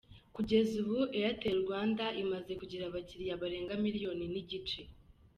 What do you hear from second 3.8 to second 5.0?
Miliyoni n’igice.